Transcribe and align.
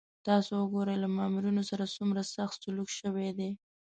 تاسو 0.27 0.51
وګورئ 0.61 0.95
له 1.03 1.07
مامورینو 1.17 1.63
سره 1.69 1.91
څومره 1.95 2.21
سخت 2.35 2.57
سلوک 2.63 2.89
شوی 2.99 3.29
دی. 3.37 3.49